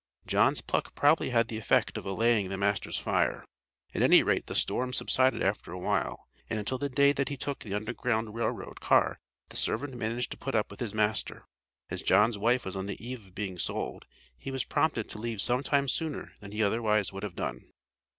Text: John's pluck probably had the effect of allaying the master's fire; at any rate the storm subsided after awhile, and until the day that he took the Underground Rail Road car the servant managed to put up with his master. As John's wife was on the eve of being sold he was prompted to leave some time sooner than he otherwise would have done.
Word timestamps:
John's 0.25 0.61
pluck 0.61 0.95
probably 0.95 1.29
had 1.29 1.47
the 1.47 1.59
effect 1.59 1.95
of 1.95 2.07
allaying 2.07 2.49
the 2.49 2.57
master's 2.57 2.97
fire; 2.97 3.45
at 3.93 4.01
any 4.01 4.23
rate 4.23 4.47
the 4.47 4.55
storm 4.55 4.93
subsided 4.93 5.43
after 5.43 5.71
awhile, 5.73 6.27
and 6.49 6.57
until 6.57 6.79
the 6.79 6.89
day 6.89 7.11
that 7.11 7.29
he 7.29 7.37
took 7.37 7.59
the 7.59 7.75
Underground 7.75 8.33
Rail 8.33 8.47
Road 8.49 8.79
car 8.81 9.19
the 9.49 9.55
servant 9.57 9.93
managed 9.93 10.31
to 10.31 10.39
put 10.39 10.55
up 10.55 10.71
with 10.71 10.79
his 10.79 10.95
master. 10.95 11.45
As 11.91 12.01
John's 12.01 12.39
wife 12.39 12.65
was 12.65 12.75
on 12.75 12.87
the 12.87 12.99
eve 13.07 13.27
of 13.27 13.35
being 13.35 13.59
sold 13.59 14.07
he 14.39 14.49
was 14.49 14.63
prompted 14.63 15.07
to 15.11 15.19
leave 15.19 15.39
some 15.39 15.61
time 15.61 15.87
sooner 15.87 16.31
than 16.39 16.51
he 16.51 16.63
otherwise 16.63 17.13
would 17.13 17.21
have 17.21 17.35
done. 17.35 17.65